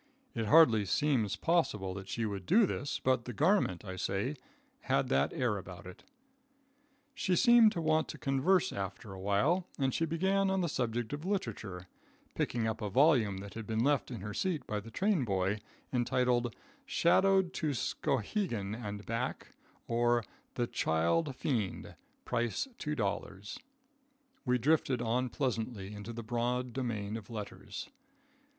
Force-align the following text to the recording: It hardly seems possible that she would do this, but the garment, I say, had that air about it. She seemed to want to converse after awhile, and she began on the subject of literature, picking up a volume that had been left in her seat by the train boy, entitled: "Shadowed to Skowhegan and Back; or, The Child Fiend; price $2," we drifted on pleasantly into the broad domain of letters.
It 0.33 0.47
hardly 0.47 0.83
seems 0.87 1.35
possible 1.35 1.93
that 1.93 2.09
she 2.09 2.25
would 2.25 2.47
do 2.47 2.65
this, 2.65 2.97
but 2.99 3.25
the 3.25 3.33
garment, 3.33 3.85
I 3.85 3.97
say, 3.97 4.35
had 4.79 5.09
that 5.09 5.31
air 5.31 5.57
about 5.59 5.85
it. 5.85 6.03
She 7.13 7.35
seemed 7.35 7.71
to 7.73 7.81
want 7.83 8.07
to 8.07 8.17
converse 8.17 8.73
after 8.73 9.13
awhile, 9.13 9.67
and 9.77 9.93
she 9.93 10.05
began 10.05 10.49
on 10.49 10.61
the 10.61 10.69
subject 10.69 11.13
of 11.13 11.23
literature, 11.23 11.85
picking 12.33 12.65
up 12.65 12.81
a 12.81 12.89
volume 12.89 13.37
that 13.41 13.53
had 13.53 13.67
been 13.67 13.83
left 13.83 14.09
in 14.09 14.21
her 14.21 14.33
seat 14.33 14.65
by 14.65 14.79
the 14.79 14.89
train 14.89 15.23
boy, 15.23 15.59
entitled: 15.93 16.55
"Shadowed 16.87 17.53
to 17.53 17.75
Skowhegan 17.75 18.73
and 18.73 19.05
Back; 19.05 19.49
or, 19.87 20.23
The 20.55 20.65
Child 20.65 21.35
Fiend; 21.35 21.93
price 22.25 22.67
$2," 22.79 23.59
we 24.45 24.57
drifted 24.57 24.99
on 24.99 25.29
pleasantly 25.29 25.93
into 25.93 26.11
the 26.11 26.23
broad 26.23 26.73
domain 26.73 27.15
of 27.17 27.29
letters. 27.29 27.87